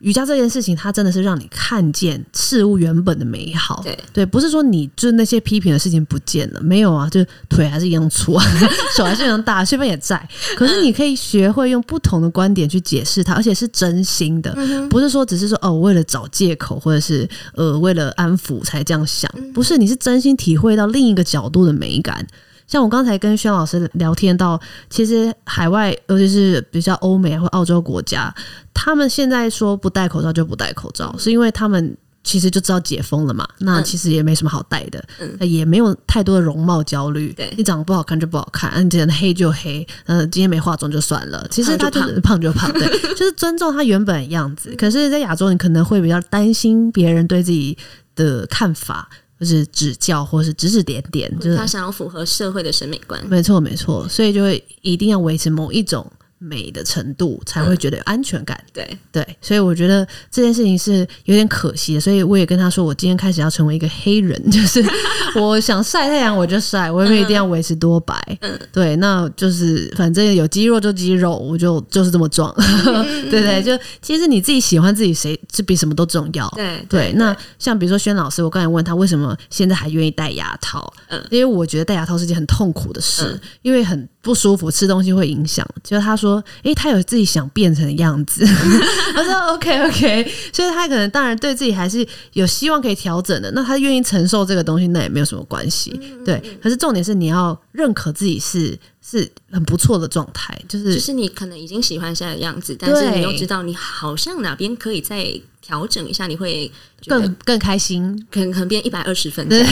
[0.00, 3.84] 瑜伽这件事情，它真的是让你看见事物原本的美好。
[4.12, 8.44] 对不是说你就那些批评的事情不见了，没有啊，就腿还是一样粗啊，
[8.96, 10.28] 手还是一样大，血分也在。
[10.56, 22.26] 可是你可以学会用不同的观点去解释它，而且是真心的，嗯不是说只是说哦，为了找借口或者是呃为了安抚才这样想，嗯不是，你是真心体会到另一个角度的美感。
[22.66, 28.34] 像我刚才跟轩老师聊天到，其实海外尤其是比较欧美或澳洲国家，
[28.74, 35.04] 他们现在说不戴口罩就不戴口罩，是因为他们其实就知道解封了嘛，那嗯其实也没什么好戴的，
[35.46, 37.32] 也没有太多的容貌焦虑。
[37.32, 41.46] 对你长得不好看就不好看，啊你今天黑就黑，呃，今天没化妆就算了。
[41.52, 44.74] 其实他就就是 胖就胖，对， 就是尊重他原本的样子。
[44.76, 47.78] 可是，在亚洲，你可能会比较担心别人对自己
[48.16, 53.22] 的看法，或是指教，或是指指点点，就是他想要符合社会的审美观。
[53.28, 58.58] 没错，没错，所以就会一定要维持某一种美的程度，才会觉得有安全感。
[58.72, 64.84] 对，对，所以我觉得这件事情是有点可惜的，所以我也跟他说，我今天开始要成为一个黑人，就是
[65.40, 68.14] 我想晒太阳我就晒，我也没一定要维持多白。
[68.40, 72.54] 嗯对，那就是反正有肌肉就肌肉，我就就是这么壮。
[72.58, 76.48] 嗯对对，就其实你自己喜欢自己，谁这比什么都重要。
[76.54, 85.64] 对对，那像比如说轩老师，我刚才问他为什么现在还愿意戴牙套，嗯因为我觉得戴牙套是件很痛苦的事，嗯因为很不舒服，吃东西会影响。
[85.84, 88.44] 就是他说，诶，他有自己想变成的样子。
[89.14, 93.48] 他说 OK OK，所以他可能当然对自己还是有希望可以调整的。
[93.52, 95.92] 那他愿意承受这个东西，那也没有什么关系。
[96.24, 106.70] 对，可是重点是你要认可自己是是很不错的状态，就是就是你可能已经喜欢现在的样子，但是你又知道你好像哪边可以再调整一下，你会
[107.06, 108.16] 更更开心。
[108.30, 109.64] 可能可能变一百二十分对。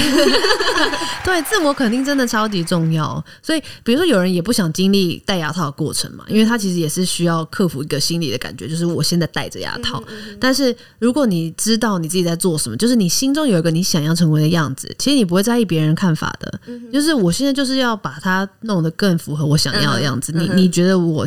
[1.24, 3.22] 对，自我肯定真的超级重要。
[3.40, 10.02] 所以，比如说有人也不想经历戴牙套的过程嘛，因为他其实也是需要克服一个心理的感觉，就是我现在戴着牙套。
[10.40, 16.60] 但是如果你知道你自己在做什么，就是你心中有一个你想要成为的样子，其实你不会在意别人看法的。
[16.92, 20.32] 就是我现在就是要把它弄得更符合我想要的样子。
[20.32, 21.26] 你你觉得我？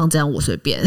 [0.00, 0.80] 长这样我随便，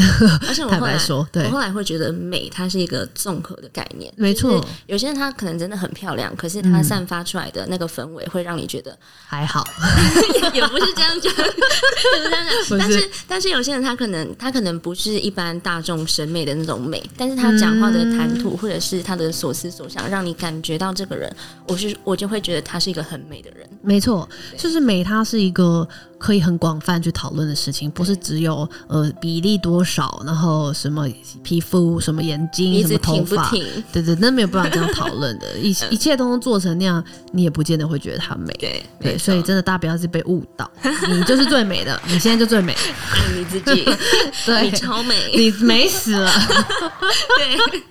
[0.47, 1.43] 而且我 坦后来白说，对。
[1.45, 4.63] 我，后来会觉得美它是一个综合的概念，没错。
[4.87, 9.65] 有些人他可能真的很漂亮，可是他散发出来的那个氛围会让你觉得、还好，
[10.53, 21.33] 也不是这样讲，也不是这样讲， 但是但是有些人他可能他可能不是一般大众审美的那种美，但是他讲话的谈吐、或者是他的所思所想，让你感觉到这个人，
[21.67, 23.67] 我是我就会觉得他是一个很美的人。
[23.81, 25.87] 没错，就是美，它是一个
[26.17, 31.07] 可以很广泛去讨论的事情，不是只有呃比例多少，然后什么
[31.43, 33.49] 皮肤、什么眼睛、什么头发？
[33.91, 38.53] 对对，那没有办法这样讨论的， 一一切都能做成那样，你也不见得会觉得它美。
[38.59, 40.69] 对对，所以真的大家不要是被误导，
[41.09, 43.85] 你就是最美的，你现在就最美，爱你自己，
[44.45, 44.69] 对。
[44.69, 46.29] 你超美，你美死了。
[47.37, 47.81] 对，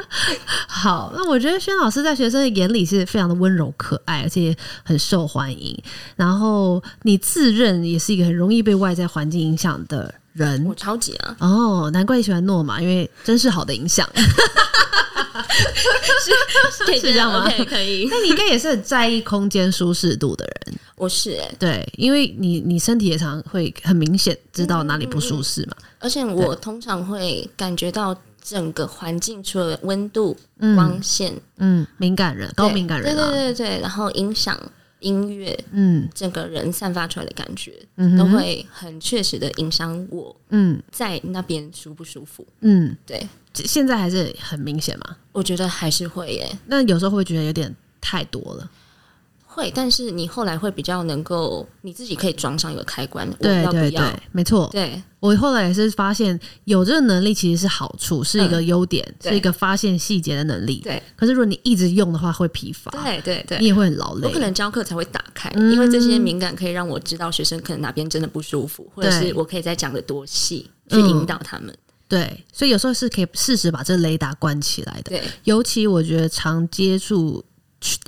[0.66, 5.76] 好，那我觉得轩老师在学生的眼里是非常的温柔可爱，而且很受欢迎。
[6.16, 14.08] 然后你自认也是一个很容易被外在环境影响的人我超级啊，哦，难怪你喜欢诺玛，因为真是好的影响。
[16.84, 18.08] 可以是这样吗？OK，可以。
[18.10, 25.76] 那你应该也是很在意空间舒适度的人，我是哎、对，因为你你身体也常会很明显知道哪里不舒适嘛。
[25.98, 34.58] 而且我通常会感觉到整个环境除了温度、光线，嗯，敏感人，高对敏感人对对对，然后影响
[35.00, 42.46] 音乐，嗯整个人散发出来的感觉，嗯都会很确实的影响我嗯在那边舒不舒服。
[42.60, 45.16] 嗯，对，现在还是很明显嘛。
[45.32, 48.70] 我觉得还是会耶，那有时候会觉得有点太多了。
[49.58, 53.90] 会，但是你后来会比较能够你自己可以装上一个开关，对要不要？
[53.90, 54.68] 对对，没错。
[54.70, 60.80] 对我后来也是发现，有这个能力其实是好处，是一个优点，对是一个发现细节的能力。
[60.84, 63.66] 对可是如果你一直用的话，会疲乏，对对对你。
[63.66, 64.38] 也会很劳累我可。
[64.38, 71.76] 能教课才会打开，嗯因为这些敏感可以让我知道学生可能哪边真的不舒服，或者是我可以再讲的多细，去嗯引导他们。
[72.08, 75.10] 对，所以有时候是可以适时把这雷达关起来的。
[75.10, 77.44] 对，尤其我觉得常接触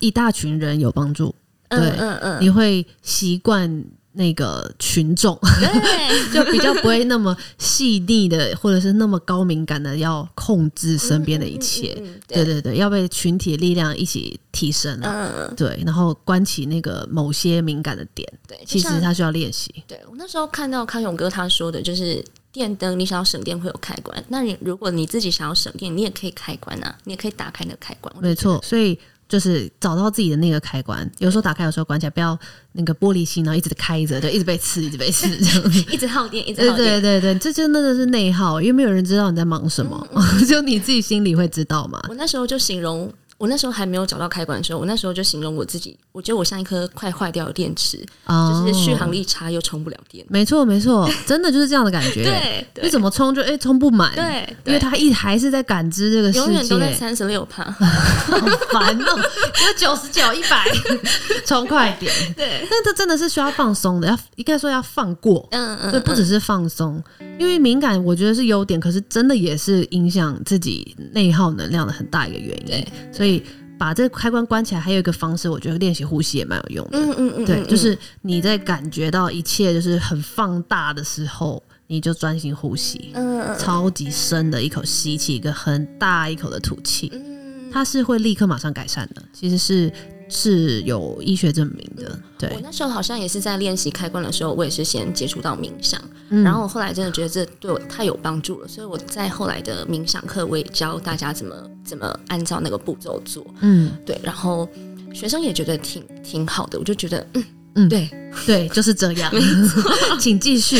[0.00, 1.34] 一大群人有帮助，
[1.70, 11.96] 对嗯嗯嗯，你会习惯那个群众，对 就比较不会那么细腻的，或者是那么高敏感的要控制身边的一切。
[12.00, 15.30] 嗯嗯对对对，要被群体的力量一起提升啊。
[15.48, 19.72] 嗯，对，然后关起那个某些敏感的点，对，其实他需要练习。
[19.86, 28.12] 对我那时候看到康永哥他说的，就是电灯你想要省电会有开关，那你如果你自己想要省电，你也可以开关啊，你也可以打开那个开关。
[28.20, 28.98] 没错，所以
[29.30, 32.36] 就是找到自己的那个开关，有时候打开，有时候关起来，不要
[32.72, 35.78] 那个玻璃心，然后一直开着，就一直被刺，一直被刺 这样子。
[35.92, 37.00] 一直耗电，一直耗电。
[37.00, 42.00] 对对对，这真的是内耗，因为没有人知道你在忙什么，嗯 就你自己心里会知道嘛。
[42.08, 43.08] 我那时候就形容，
[43.40, 50.22] 我那时候还没有找到开关的时候，我那时候就形容我自己，我觉得我像一颗快坏掉的电池，哦就是续航力差又充不了电。
[50.28, 52.22] 没错没错， 真的就是这样的感觉。
[52.22, 54.22] 对对你怎么充就哎充不满，对
[54.66, 57.64] 因为对它一还是在感知这个世界，永远都在三十六帕。
[57.72, 58.36] 好
[58.70, 60.66] 烦哦，有九十九、一百，
[61.46, 62.12] 充快点。
[62.36, 65.48] 对，但这真的是需要放松的，要应该说要放过。
[65.52, 67.02] 嗯嗯，对，不只是放松，
[67.40, 72.86] 因为敏感，我觉得是优点，可是真的也是影响自己内耗能量的很大一个原因对。
[73.10, 73.42] 所以
[73.78, 76.98] 把这个开关关起来，还有一个方式，我觉得练习呼吸也蛮有用的。
[76.98, 89.22] 嗯嗯嗯，对，嗯就是你在感觉到一切就是很放大的时候，你就专心呼吸，嗯嗯超级深的一口吸气，一个很大一口的吐气，嗯，它是会立刻马上改善的。
[89.32, 89.90] 其实是
[90.30, 92.18] 是有医学证明的。
[92.38, 103.44] 对我，那时候好像也是在练习开关的时候，我也是先接触到冥想，嗯然后我后来真的觉得这对我太有帮助了，所以我在后来的冥想课，我也教大家怎么怎么按照那个步骤做。
[103.60, 104.66] 嗯对，然后
[105.12, 108.08] 学生也觉得挺挺好的，我就觉得嗯嗯对
[108.46, 109.30] 对，就是这样。
[110.18, 110.78] 请继续。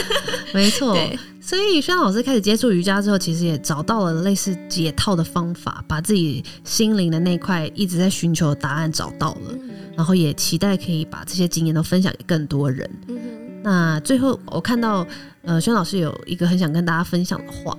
[0.52, 1.18] 没错对。
[1.50, 9.58] 所以轩老师开始接触瑜伽之后，其实也找到了类似解套的方法，把自己心灵的那块一直在寻求的答案找到了，
[9.96, 12.88] 然后也期待可以把这些经验都分享给更多人。
[13.64, 15.04] 那最后我看到
[15.42, 17.76] 呃，轩老师有一个很想跟大家分享的话，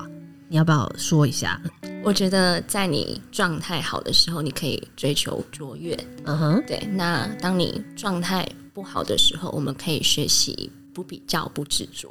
[0.50, 1.58] 你要不要说一下？
[2.04, 5.98] 我觉得在你状态好的时候，你可以追求卓越。
[6.26, 12.10] 嗯哼，对，那当你状态不好的时候，我们可以学习不比较、不执着。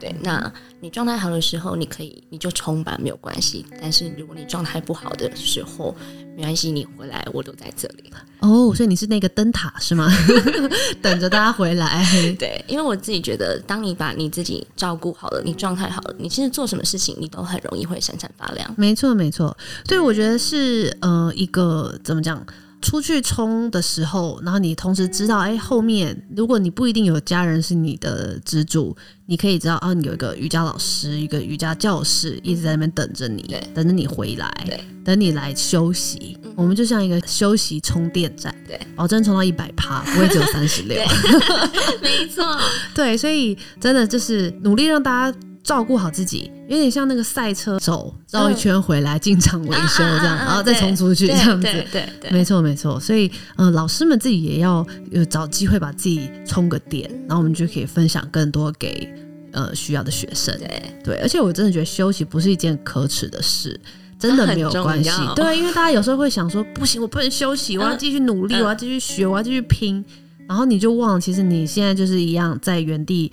[0.00, 3.64] 对，那你状态好的时候，你可以你就冲吧，没有关系。
[3.80, 5.94] 但是如果你状态不好的时候，
[6.36, 8.16] 没关系，你回来我都在这里了。
[8.40, 10.08] 哦，所以你是那个灯塔是吗？
[11.02, 12.06] 等着大家回来。
[12.38, 18.72] 对，因为我自己觉得，当你把你自己照顾好了，你状态好了，你其实做什么事情，你都很容易会闪闪发亮。
[18.76, 19.56] 没错，没错。
[19.86, 22.46] 所以我觉得是呃一个怎么讲？
[22.80, 34.50] 出去冲的时候，然后你同时知道，哎，后面如果你不一定有家人是你的支柱，你可以知道，哦，你有一个瑜伽老师，一个瑜伽教室一直在那边等着你，等着你回来，
[35.04, 36.38] 等你来休息。
[36.54, 41.00] 我们就像一个休息充电站，对，保证充到一百趴，不会只有三十六。
[42.02, 42.44] 没错，
[42.94, 45.38] 对，所以真的就是努力让大家。
[45.68, 51.68] 照顾好自己，有点像那个赛车手绕一圈回来进场维修这样，然后再冲出去这样子。
[51.92, 52.98] 对对，没错没错。
[52.98, 59.12] 所以，嗯，老师们自己也要有找机会把自己充个电，然后我们就可以分享更多给
[59.52, 60.56] 呃需要的学生。
[60.56, 63.78] 对对，而且我真的觉得休息不是一件可耻的事，
[64.18, 65.10] 真的没有关系。
[65.36, 70.02] 对，因为大家有时候会想说，不行，我不能休息，我要继续努力，我要继续学，我要继续拼，
[70.48, 73.30] 然后你就忘了，其实你现在就是一样在原地。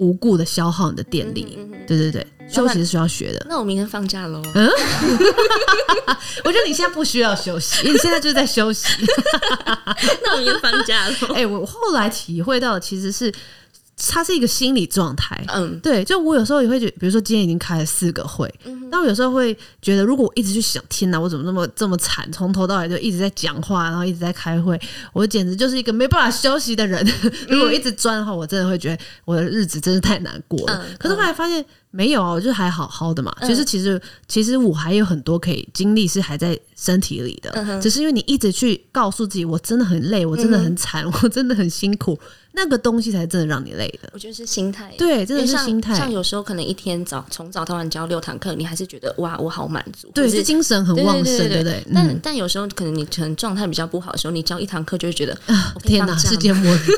[0.00, 3.46] 无故的消耗你的电力，对对对，休息是需要学的。
[3.48, 4.42] 那我明天放假喽。
[4.54, 4.68] 嗯，
[6.44, 8.88] 我觉得你现在不需要休息， 你现在就是在休息。
[10.24, 11.34] 那我明天放假喽。
[11.34, 13.32] 哎，我后来体会到其实是。
[14.08, 18.52] 它是一个心理状态，嗯，对，就我有时候也会觉，比如说今天已经开了四个会，
[18.90, 24.80] 但我有时候会觉得，如果我一直去想，天哪，我怎么这么这么惨，从头到尾就一直在讲话，然后一直在开会，
[25.12, 27.06] 我简直就是一个没办法休息的人。
[27.48, 30.84] 如果一直钻的话，我真的会觉得我的日子真是太难过了。
[30.98, 33.34] 可是后来发现没有啊，我就还好好的嘛。
[33.42, 42.18] 其实其实其实我还有很多可以经历是还在身体里的，只是因为你一直去告诉自己，我真的很累，我真的很惨， 我真的很辛苦。
[42.52, 44.92] 那个东西才真的让你累的，我觉得是心态。
[44.98, 45.94] 对，真的是心态。
[45.94, 51.86] 像有时候可能一天早从早到晚教六堂课，你还是觉得哇，我好满足，对，是精神很旺盛，对不对？
[51.94, 56.90] 但但有时候可能你可能状态比较不好的时候，你教一堂课就会觉得啊，天哪，世界末日！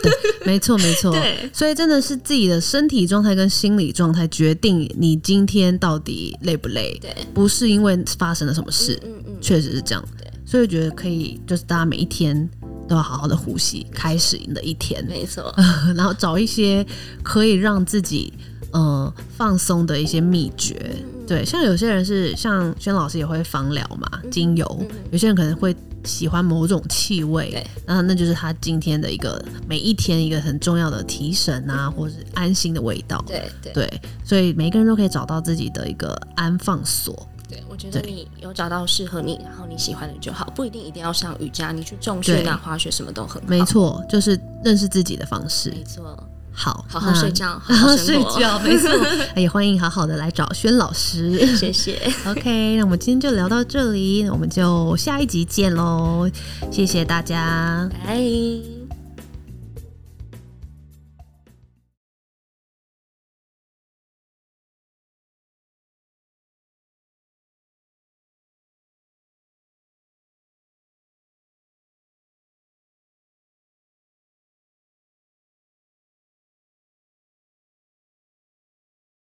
[0.47, 1.13] 没错，没错。
[1.21, 6.99] 对，所以真的是自己的身体状态跟心理状态决定你今天到底累不累。
[7.01, 10.05] 对，不是因为发生了什么事，嗯嗯，确实是这样。
[10.17, 12.49] 对，所以我觉得可以，就是大家每一天。
[12.89, 15.03] 都要好好的呼吸，开始你的一天。
[15.07, 15.55] 没错，
[15.97, 16.85] 然后找一些
[17.23, 18.31] 可以让自己
[18.73, 20.97] 呃放松的一些秘诀。
[21.27, 24.87] 对，像有些人是像轩老师也会芳疗嘛，精油。
[25.11, 33.25] 有些人可能会喜欢某种气味，然后那就是他今天的一个每一天一个很重要的提神啊，或者是安心的味道。
[33.27, 37.15] 对对，所以每个人都可以找到自己的一个安放所。
[37.49, 43.49] 对，我觉得你有找到适合你，然后你喜欢的就好，不一定一定要上瑜伽，你去重训啊、滑雪什么都很好。
[43.49, 45.71] 没错，就是认识自己的方式。
[45.71, 48.91] 没错，好，好好睡觉，好好睡觉， 没错。
[49.37, 51.99] 也欢迎好好的来找轩老师， 谢谢。
[52.27, 56.31] OK，那我们今天就聊到这里，我们就下一集见喽，
[56.71, 58.82] 谢谢大家，拜。